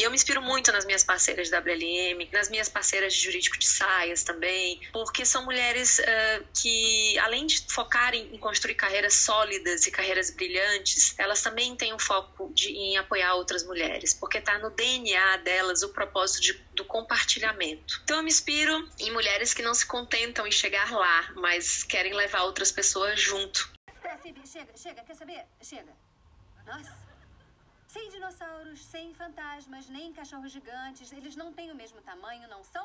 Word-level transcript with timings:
E 0.00 0.02
eu 0.02 0.10
me 0.10 0.16
inspiro 0.16 0.40
muito 0.40 0.72
nas 0.72 0.86
minhas 0.86 1.04
parceiras 1.04 1.50
de 1.50 1.54
WLM, 1.54 2.26
nas 2.32 2.48
minhas 2.48 2.70
parceiras 2.70 3.12
de 3.12 3.20
jurídico 3.20 3.58
de 3.58 3.66
saias 3.66 4.22
também, 4.22 4.80
porque 4.94 5.26
são 5.26 5.44
mulheres 5.44 5.98
uh, 5.98 6.46
que, 6.58 7.18
além 7.18 7.44
de 7.46 7.62
focarem 7.68 8.34
em 8.34 8.38
construir 8.38 8.76
carreiras 8.76 9.12
sólidas 9.12 9.86
e 9.86 9.90
carreiras 9.90 10.30
brilhantes, 10.30 11.14
elas 11.18 11.42
também 11.42 11.76
têm 11.76 11.92
um 11.92 11.98
foco 11.98 12.50
de, 12.54 12.70
em 12.70 12.96
apoiar 12.96 13.34
outras 13.34 13.62
mulheres, 13.62 14.14
porque 14.14 14.38
está 14.38 14.58
no 14.58 14.70
DNA 14.70 15.36
delas 15.44 15.82
o 15.82 15.90
propósito 15.90 16.40
de, 16.40 16.54
do 16.74 16.84
compartilhamento. 16.86 18.00
Então 18.02 18.16
eu 18.16 18.22
me 18.22 18.30
inspiro 18.30 18.88
em 19.00 19.12
mulheres 19.12 19.52
que 19.52 19.60
não 19.60 19.74
se 19.74 19.84
contentam 19.84 20.46
em 20.46 20.50
chegar 20.50 20.90
lá, 20.92 21.30
mas 21.34 21.82
querem 21.82 22.14
levar 22.14 22.44
outras 22.44 22.72
pessoas 22.72 23.20
junto. 23.20 23.70
Phoebe, 24.22 24.46
chega, 24.46 24.74
chega, 24.78 25.02
quer 25.02 25.14
saber? 25.14 25.44
Chega. 25.62 25.92
Nossa. 26.66 27.19
Sem 27.92 28.08
dinossauros, 28.08 28.84
sem 28.84 29.12
fantasmas, 29.14 29.88
nem 29.88 30.12
cachorros 30.12 30.52
gigantes, 30.52 31.10
eles 31.10 31.34
não 31.34 31.52
têm 31.52 31.72
o 31.72 31.74
mesmo 31.74 32.00
tamanho, 32.02 32.46
não 32.46 32.62
são 32.62 32.78